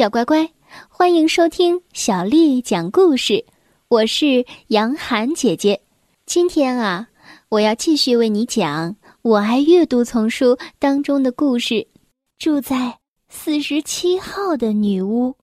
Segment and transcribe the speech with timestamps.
[0.00, 0.50] 小乖乖，
[0.88, 3.44] 欢迎收听小丽讲故事。
[3.88, 5.78] 我是杨涵姐姐。
[6.24, 7.06] 今天啊，
[7.50, 11.86] 我要继续为你讲《我爱阅读》丛书当中的故事。
[12.38, 15.36] 住在四十七号的女巫，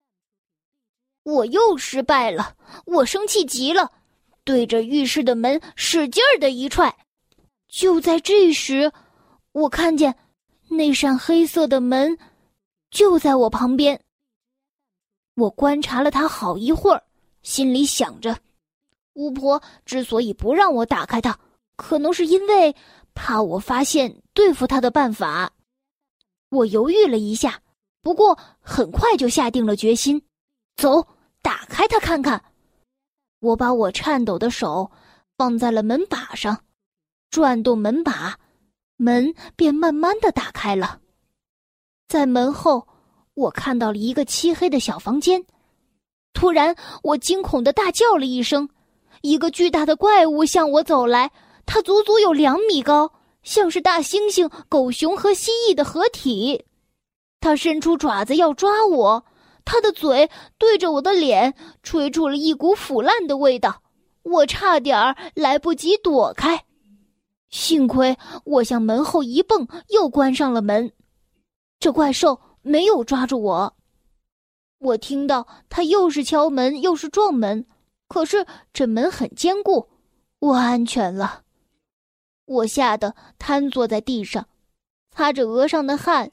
[1.22, 2.56] 我又失败了。
[2.88, 3.92] 我生气极了，
[4.44, 6.92] 对着浴室的门使劲儿的一踹。
[7.68, 8.92] 就在这时，
[9.52, 10.16] 我看见
[10.68, 12.18] 那扇黑色的门
[12.90, 14.02] 就在我旁边。
[15.38, 17.04] 我观察了他好一会儿，
[17.44, 18.36] 心里想着，
[19.14, 21.38] 巫婆之所以不让我打开它，
[21.76, 22.76] 可能是因为
[23.14, 25.54] 怕我发现对付她的办法。
[26.50, 27.62] 我犹豫了一下，
[28.02, 30.20] 不过很快就下定了决心，
[30.76, 31.08] 走，
[31.44, 32.44] 打开它看看。
[33.40, 34.90] 我把我颤抖的手
[35.38, 36.64] 放在了门把上，
[37.30, 38.40] 转动门把，
[38.96, 41.00] 门便慢慢的打开了。
[42.08, 42.88] 在门后。
[43.38, 45.46] 我看到了一个漆黑的小房间，
[46.34, 48.68] 突然我惊恐的大叫了一声，
[49.22, 51.32] 一个巨大的怪物向我走来，
[51.64, 53.12] 它足足有两米高，
[53.44, 56.66] 像是大猩猩、狗熊和蜥蜴的合体。
[57.40, 59.24] 它伸出爪子要抓我，
[59.64, 63.84] 它的嘴对着我的脸，吹出了一股腐烂的味道，
[64.24, 66.66] 我差点儿来不及躲开，
[67.52, 70.92] 幸亏我向门后一蹦，又关上了门。
[71.80, 72.40] 这怪兽。
[72.68, 73.76] 没有抓住我，
[74.80, 77.66] 我听到他又是敲门又是撞门，
[78.08, 79.90] 可是这门很坚固，
[80.40, 81.44] 我安全了。
[82.46, 84.48] 我吓得瘫坐在地上，
[85.12, 86.32] 擦着额上的汗。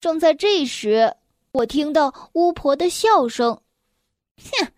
[0.00, 1.16] 正在这时，
[1.52, 3.60] 我听到巫婆的笑声
[4.38, 4.72] ：“哼，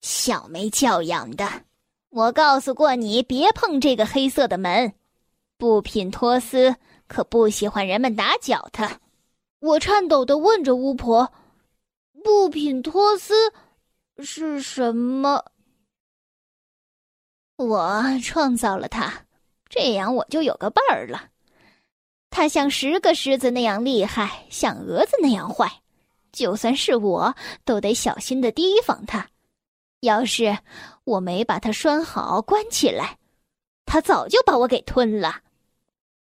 [0.00, 1.46] 小没教养的！
[2.10, 4.94] 我告诉过你别碰这个黑色的门，
[5.58, 9.00] 布品托斯可不喜欢人们打搅他。”
[9.64, 11.32] 我颤抖的问着巫婆
[12.22, 13.50] ：“布品托斯
[14.18, 15.42] 是什么？”
[17.56, 19.24] 我创造了他，
[19.70, 21.30] 这样我就有个伴儿了。
[22.28, 25.80] 他像十个狮子那样厉害，像蛾子那样坏，
[26.30, 27.34] 就算是我
[27.64, 29.26] 都得小心的提防他。
[30.00, 30.58] 要是
[31.04, 33.16] 我没把他拴好、关起来，
[33.86, 35.40] 他早就把我给吞了。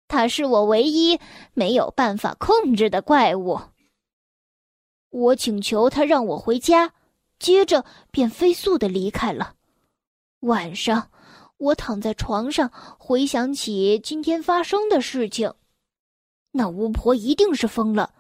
[0.08, 1.20] 他是我唯一
[1.52, 3.60] 没有办法控制的怪物。
[5.10, 6.94] 我请求他让我回家，
[7.38, 9.54] 接着便飞速的离开了。
[10.40, 11.10] 晚上，
[11.58, 15.52] 我躺在床上，回想起今天发生的事情。
[16.52, 18.14] 那巫婆一定是疯了，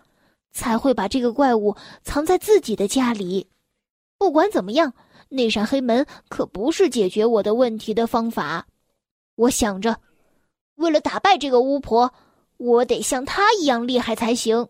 [0.52, 3.48] 才会把这个怪物藏在自己的家里。
[4.18, 4.92] 不管怎么样，
[5.30, 8.66] 那扇黑门可不是解决我的问题的方法。
[9.36, 10.00] 我想着。
[10.78, 12.14] 为了打败这个巫婆，
[12.56, 14.68] 我得像她一样厉害才行。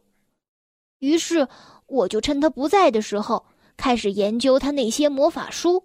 [1.00, 1.46] 于是，
[1.86, 3.44] 我就趁她不在的时候，
[3.76, 5.84] 开始研究她那些魔法书。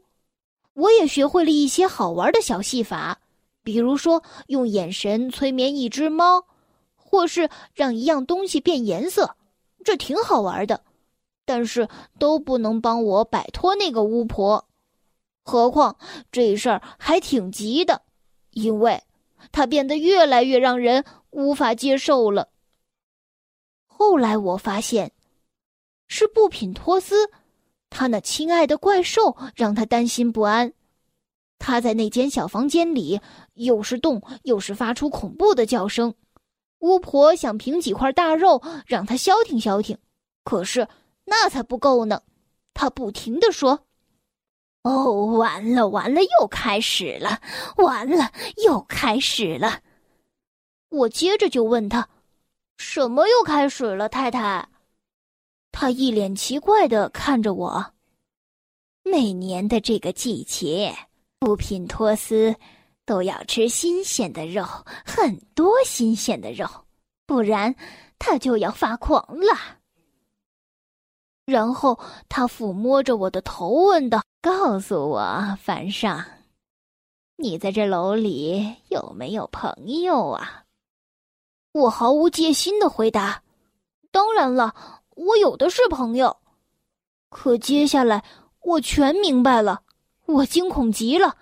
[0.76, 3.20] 我也学会了一些好玩的小戏法，
[3.64, 6.46] 比如说用眼神催眠一只猫，
[6.96, 9.36] 或是让一样东西变颜色，
[9.84, 10.82] 这挺好玩的。
[11.46, 14.66] 但是都不能帮我摆脱那个巫婆。
[15.44, 15.98] 何况
[16.32, 18.04] 这事儿还挺急的，
[18.52, 19.04] 因为。
[19.52, 22.50] 他变得越来越让人无法接受了。
[23.86, 25.12] 后来我发现，
[26.08, 27.30] 是布品托斯，
[27.90, 30.74] 他那亲爱的怪兽让他担心不安。
[31.60, 33.22] 他在那间小房间里，
[33.54, 36.14] 又是动又是发出恐怖的叫声。
[36.80, 39.98] 巫婆想凭几块大肉让他消停消停，
[40.44, 40.88] 可是
[41.26, 42.22] 那才不够呢。
[42.74, 43.86] 他不停的说。
[44.84, 47.42] 哦，完了完了，又开始了！
[47.78, 48.32] 完了，
[48.66, 49.82] 又开始了！
[50.90, 52.10] 我接着就问他
[52.78, 54.68] ：“什么又开始了，太太？”
[55.72, 57.94] 他一脸奇怪的看着我。
[59.04, 60.94] 每年的这个季节，
[61.40, 62.56] 布品托斯
[63.06, 64.66] 都要吃新鲜的肉，
[65.06, 66.68] 很多新鲜的肉，
[67.26, 67.74] 不然
[68.20, 69.83] 他就要发狂了。
[71.46, 72.00] 然后
[72.30, 76.24] 他抚摸着我的头，问道：“告诉我，凡上，
[77.36, 80.64] 你在这楼里有没有朋友啊？”
[81.74, 83.42] 我毫无戒心的回答
[84.12, 84.74] ：“当然了，
[85.16, 86.38] 我有的是朋友。”
[87.30, 88.24] 可接下来
[88.62, 89.82] 我全明白了，
[90.28, 91.36] 我惊恐极了，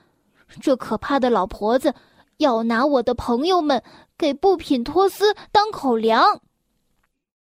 [0.62, 1.94] 这可怕的老婆子
[2.38, 3.84] 要拿我的朋友们
[4.18, 6.42] 给布品托斯当口粮。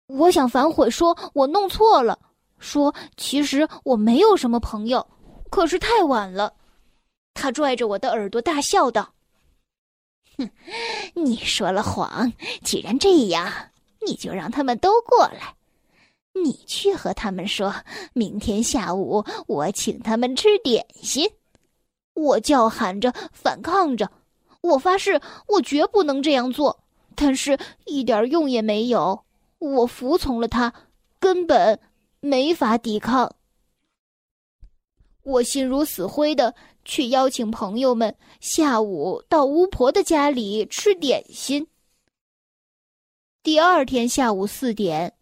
[0.06, 2.20] 我想反悔，说我弄错了。
[2.60, 5.06] 说：“其实我没有什么朋友，
[5.50, 6.54] 可是太晚了。”
[7.34, 9.14] 他拽着我的耳朵大笑道
[10.38, 10.50] ：“哼，
[11.14, 12.34] 你说了谎。
[12.64, 13.52] 既然这样，
[14.06, 15.56] 你就让他们都过来。
[16.34, 17.74] 你去和他们说，
[18.14, 21.30] 明天下午我请他们吃点心。
[22.14, 24.12] 我叫喊着反抗着，
[24.62, 26.80] 我发誓我绝不能这样做，
[27.16, 29.24] 但是一点用也没有。
[29.60, 30.74] 我服从了他，
[31.20, 31.80] 根本
[32.28, 33.36] 没法抵抗。
[35.24, 36.54] 我心如死灰的
[36.86, 41.68] 去邀请朋友们下午到巫婆的家里吃点心。
[43.44, 45.14] 第二天下午四点，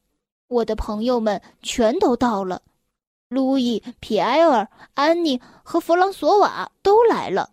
[0.48, 2.62] 我的朋友们全都到了。
[3.28, 7.52] 路易、皮埃尔、安妮和弗朗索瓦都来了，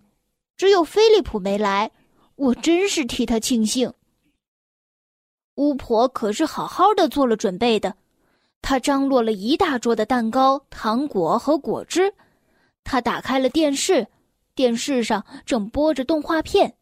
[0.56, 1.90] 只有菲利普没来。
[2.37, 3.93] 我真是替他庆幸。
[5.55, 7.96] 巫婆可是好好的做了准备的，
[8.62, 12.14] 他张罗了一大桌的蛋糕、糖果和果汁。
[12.84, 14.06] 他打开了电视，
[14.54, 16.74] 电视上正播着动画片。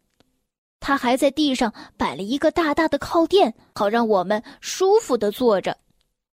[0.79, 5.77] 他还在地上摆了一个大大的靠垫，好让我们舒服的坐着，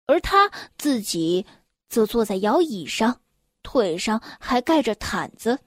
[0.06, 1.44] 而他自己。
[1.88, 3.20] 则坐在摇椅上，
[3.62, 5.58] 腿上还盖着毯子。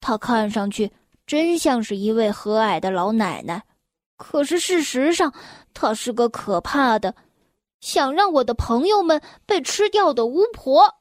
[0.00, 0.90] 他看上去
[1.26, 3.62] 真像是一位和蔼的老奶奶，
[4.16, 5.30] 可是事实上，
[5.74, 7.14] 她是个可怕的、
[7.80, 10.94] 想让我的朋友们被吃掉的巫婆。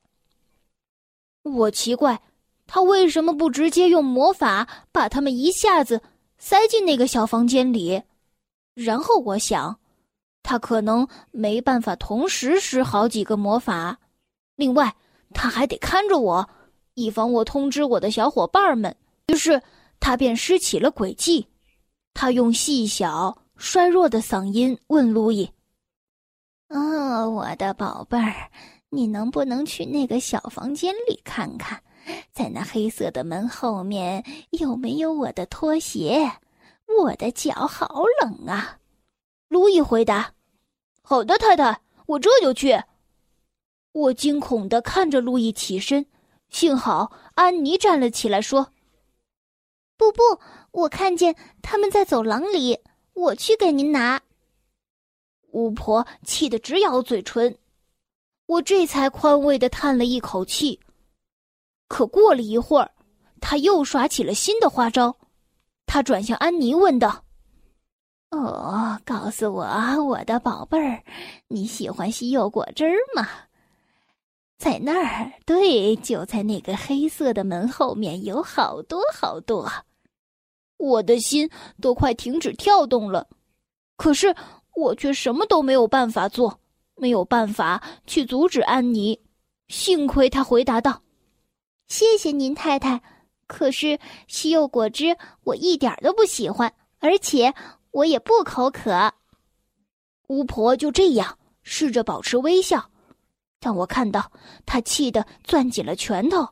[1.43, 2.21] 我奇怪，
[2.65, 6.01] 她为什么不直接用魔法把他们一下子
[6.37, 8.03] 塞进那个小房间里？
[8.73, 9.79] 然后我想，
[10.43, 13.97] 她可能没办法同时施好几个魔法。
[14.55, 14.95] 另外，
[15.33, 16.49] 他还得看着我，
[16.93, 18.95] 以防我通知我的小伙伴们。
[19.27, 19.61] 于是，
[19.99, 21.47] 他便施起了诡计。
[22.13, 25.49] 他用细小、衰弱的嗓音问路易
[26.69, 28.51] ：“哦，我的宝贝儿，
[28.89, 31.81] 你能不能去那个小房间里看看，
[32.33, 36.29] 在那黑色的门后面有没有我的拖鞋？
[37.01, 38.79] 我的脚好冷啊！”
[39.47, 40.33] 路易回答
[41.01, 42.81] ：“好的，太太，我这就去。”
[43.93, 46.05] 我惊恐的看着路易起身，
[46.49, 48.73] 幸好安妮站了起来，说
[49.97, 50.21] ：“不不，
[50.71, 52.79] 我看见他们在走廊里，
[53.13, 54.21] 我去给您拿。”
[55.51, 57.57] 巫婆气得直咬嘴唇，
[58.45, 60.79] 我这才宽慰的叹了一口气。
[61.87, 62.91] 可过了一会儿，
[63.39, 65.15] 他又耍起了新的花招，
[65.85, 67.23] 他转向安妮问道
[68.31, 69.63] ：“哦，告诉我，
[70.03, 71.03] 我的宝贝儿，
[71.47, 72.85] 你喜欢西柚果汁
[73.15, 73.27] 吗？”
[74.59, 79.71] 在那儿，对，就在那个黑色的门后面，有好多好多。
[80.77, 81.49] 我的心
[81.79, 83.27] 都快停止跳动了，
[83.95, 84.35] 可是
[84.77, 86.59] 我却什么都没有办法做，
[86.95, 89.19] 没有办法去阻止安妮。
[89.69, 91.01] 幸亏他回答道
[91.89, 93.01] ：“谢谢您，太太。
[93.47, 93.97] 可是
[94.27, 97.51] 西柚果汁我一点都不喜欢，而且
[97.89, 99.11] 我也不口渴。”
[100.29, 102.91] 巫婆就这样试着保持微笑。
[103.59, 104.31] 但我看到
[104.63, 106.47] 她气得攥紧了拳头，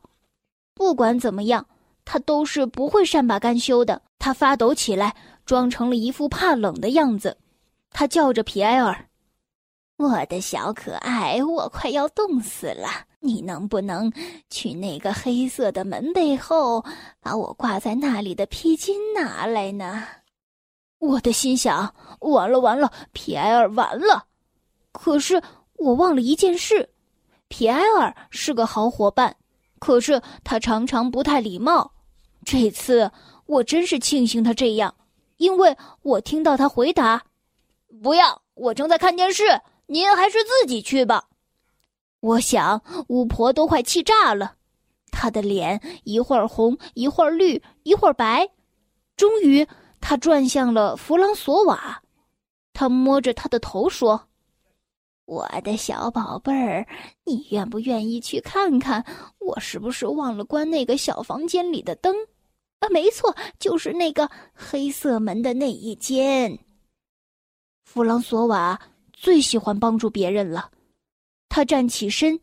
[0.74, 1.64] 不管怎么样，
[2.04, 4.02] 她都是不会善罢甘休的。
[4.18, 5.14] 她发抖起来，
[5.44, 7.38] 装成了一副怕冷的样子。
[7.98, 9.08] 他叫着皮埃尔
[9.96, 12.86] ：“我的小可爱，我快要冻死了，
[13.20, 14.12] 你能不能
[14.50, 16.84] 去那个黑色的门背后，
[17.22, 20.04] 把我挂在那里的披巾拿来呢？”
[21.00, 24.26] 我的心想：完了完了，皮埃尔完了。
[24.92, 25.42] 可是
[25.78, 26.86] 我忘了一件事。
[27.48, 29.34] 皮埃尔是个好伙伴，
[29.78, 31.90] 可是他常常不太礼貌。
[32.44, 33.10] 这次
[33.46, 34.94] 我真是庆幸他这样，
[35.38, 37.22] 因为我听到他回答
[38.02, 39.44] ：“不要，我正在看电视，
[39.86, 41.28] 您还是自己去吧。”
[42.20, 44.56] 我想巫婆都快气炸了，
[45.10, 48.48] 她的脸一会儿红，一会儿绿，一会儿白。
[49.16, 49.66] 终于，
[50.00, 52.02] 她转向了弗朗索瓦，
[52.72, 54.28] 他摸着他的头说。
[55.24, 56.86] 我的小宝贝儿，
[57.24, 59.04] 你愿不愿意去看看
[59.38, 62.14] 我是不是忘了关那个小房间里的灯？
[62.80, 66.58] 啊，没错，就是那个黑色门的那一间。
[67.86, 68.78] 弗朗索瓦
[69.12, 70.70] 最喜欢帮助别人了，
[71.48, 72.40] 他站起身，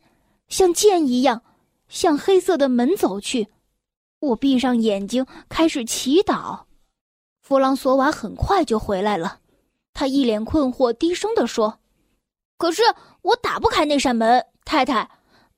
[0.48, 1.42] 像箭一样
[1.86, 3.46] 向黑色的门走去。
[4.20, 6.64] 我闭上眼睛开始祈祷。
[7.40, 9.38] 弗朗索瓦很快就回来了，
[9.92, 11.78] 他一脸困惑，低声地说。
[12.56, 12.82] 可是
[13.20, 15.08] 我打不开那扇门，太太，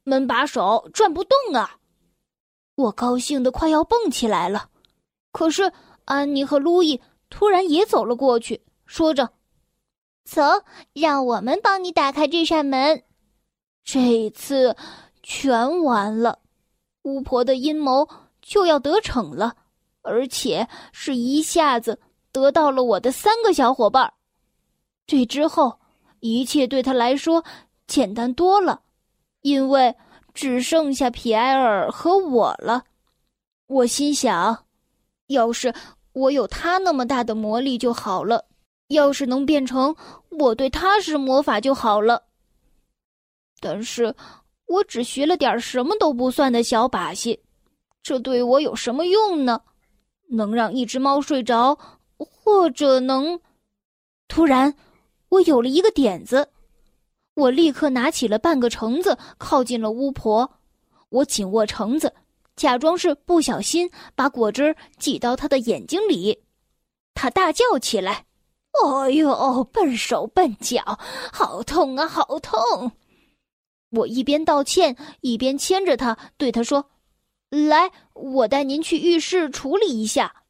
[0.02, 1.78] 门把手转不动啊！
[2.75, 4.69] 我高兴的快要蹦起来了。
[5.31, 5.73] 可是
[6.07, 7.00] 安妮和路易
[7.31, 9.31] 突然也走了过去，说着
[10.26, 10.42] ：“走，
[10.92, 13.02] 让我们帮你打开这扇门。”
[13.83, 14.76] 这一次
[15.23, 16.40] 全完了，
[17.04, 18.06] 巫婆的阴谋
[18.42, 19.54] 就要得逞了，
[20.02, 24.12] 而且是一下子得到了我的三个小伙伴。
[25.06, 25.78] 这之后。
[26.21, 27.45] 一切对他来说
[27.87, 28.80] 简单多了，
[29.42, 29.95] 因为
[30.33, 32.85] 只剩下皮埃尔和我了。
[33.66, 34.64] 我心想，
[35.26, 35.73] 要是
[36.14, 38.47] 我有他那么大的魔力就好了，
[38.88, 39.95] 要是能变成
[40.31, 42.23] 我对他施魔法就好了。
[43.61, 44.14] 但是，
[44.66, 47.40] 我只学了点什么都不算的小把戏，
[48.02, 49.61] 这对我有什么用呢？
[50.28, 51.78] 能让一只猫睡着，
[52.19, 53.40] 或者能……
[54.28, 54.75] 突然，
[55.28, 56.49] 我有了一个点子，
[57.35, 60.59] 我立刻拿起了半个橙子，靠近了巫婆。
[61.09, 62.12] 我紧握橙子，
[62.57, 66.43] 假装是不小心把果汁挤到她的眼睛里。
[67.14, 68.25] 她大叫起来
[68.85, 70.99] ：“哎呦，笨手笨脚，
[71.33, 72.92] 好痛啊，好痛！”
[73.90, 76.90] 我一边道歉，一边牵着她，对她说
[77.49, 80.42] ：“来，我带您去浴室处理一下。”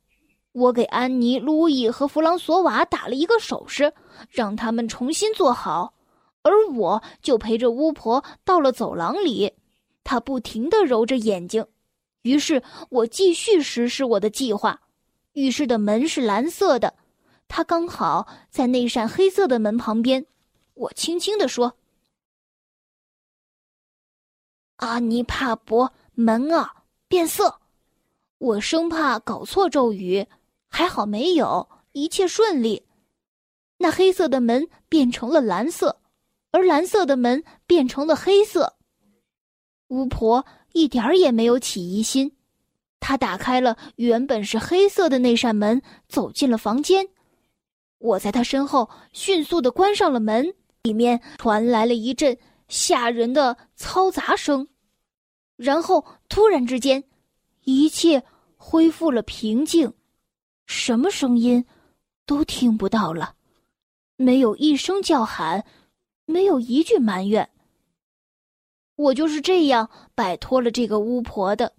[0.52, 3.92] 我给安妮、路易和弗朗索瓦打了一个手势，
[4.30, 5.92] 让他们重新坐好，
[6.42, 9.52] 而我就陪着巫婆到了走廊里。
[10.02, 11.66] 她不停地揉着眼睛，
[12.22, 14.80] 于是我继续实施我的计划。
[15.34, 16.94] 浴室的门是蓝色的，
[17.48, 20.26] 他刚好在那扇黑色的门旁边。
[20.74, 21.76] 我轻轻地说
[24.76, 27.60] ：“阿尼帕伯，门啊，变色！”
[28.38, 30.26] 我生怕搞错咒语。
[30.68, 32.84] 还好没有，一切顺利。
[33.78, 36.02] 那黑色的门变成了蓝色，
[36.50, 38.76] 而蓝色的门变成了黑色。
[39.88, 42.36] 巫婆一点儿也没有起疑心，
[43.00, 47.08] 她打开了原本是黑色的那扇门，走进了房间。
[47.98, 52.36] 我在他身后迅速的关上了门，里面传来了一阵
[52.68, 54.66] 吓人的嘈杂声，
[55.56, 57.02] 然后突然之间，
[57.64, 58.22] 一切
[58.56, 59.92] 恢复了平静。
[60.66, 61.64] 什么声音
[62.26, 63.34] 都听不到了，
[64.16, 65.64] 没有一声叫喊，
[66.24, 67.48] 没有一句埋怨。
[68.96, 71.72] 我就是这样摆脱了这个巫婆的。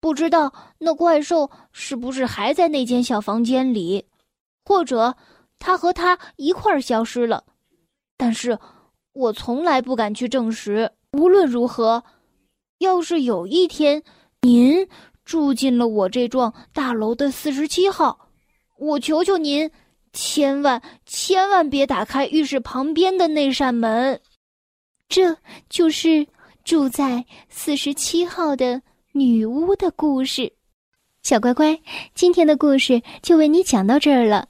[0.00, 4.04] 不知道那怪兽是不是还在那间小房间里，
[4.70, 5.16] 或者
[5.58, 7.42] 他和他一块儿消失了。
[8.16, 8.56] 但是
[9.12, 10.88] 我从来不敢去证实。
[11.10, 12.04] 无论如何，
[12.78, 14.00] 要是有一天
[14.42, 14.86] 您……
[15.24, 18.28] 住进了我这幢大楼的四十七号，
[18.78, 19.68] 我求求您，
[20.12, 24.20] 千万千万别打开浴室旁边的那扇门。
[25.08, 25.36] 这
[25.68, 26.26] 就是
[26.64, 30.52] 住在四十七号的女巫的故事。
[31.22, 31.80] 小乖乖，
[32.14, 34.48] 今天的故事就为你讲到这儿了。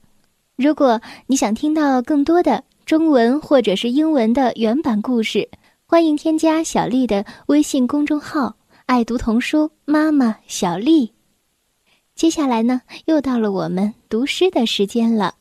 [0.61, 5.49] 如果你想听到更多的中文或者是英文的原版故事，
[5.87, 8.57] 欢迎添加小丽的微信公众号。
[8.85, 11.15] 爱读童书，妈妈小丽。
[12.15, 15.37] 接下来呢，又到了我们读诗的时间了。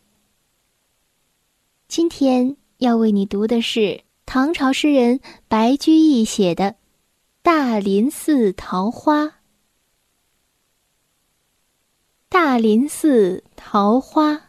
[1.89, 6.63] 今天要为你读的是唐朝诗人白居易写的
[7.41, 9.25] 《大林寺桃花》。
[12.29, 14.48] 大林寺桃花，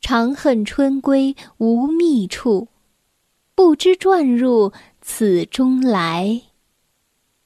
[0.00, 2.68] 长恨春归无觅处，
[3.54, 6.42] 不知转入此中来。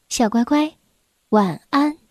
[0.09, 0.77] 小乖乖，
[1.31, 2.04] 晚安。